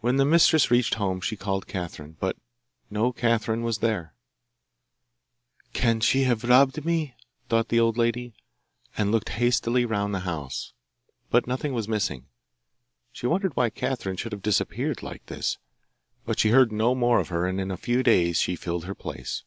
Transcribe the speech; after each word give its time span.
When 0.00 0.16
the 0.16 0.24
mistress 0.24 0.72
reached 0.72 0.94
home 0.94 1.20
she 1.20 1.36
called 1.36 1.68
Catherine, 1.68 2.16
but 2.18 2.36
no 2.90 3.12
Catherine 3.12 3.62
was 3.62 3.78
there. 3.78 4.12
'Can 5.72 6.00
she 6.00 6.24
have 6.24 6.42
robbed 6.42 6.84
me?' 6.84 7.14
thought 7.48 7.68
the 7.68 7.78
old 7.78 7.96
lady, 7.96 8.34
and 8.98 9.12
looked 9.12 9.28
hastily 9.38 9.84
round 9.84 10.12
the 10.12 10.26
house; 10.32 10.72
but 11.30 11.46
nothing 11.46 11.72
was 11.74 11.86
missing. 11.86 12.26
She 13.12 13.28
wondered 13.28 13.54
why 13.54 13.70
Catherine 13.70 14.16
should 14.16 14.32
have 14.32 14.42
disappeared 14.42 15.00
like 15.04 15.24
this, 15.26 15.58
but 16.24 16.40
she 16.40 16.48
heard 16.48 16.72
no 16.72 16.96
more 16.96 17.20
of 17.20 17.28
her, 17.28 17.46
and 17.46 17.60
in 17.60 17.70
a 17.70 17.76
few 17.76 18.02
days 18.02 18.40
she 18.40 18.56
filled 18.56 18.84
her 18.86 18.96
place. 18.96 19.44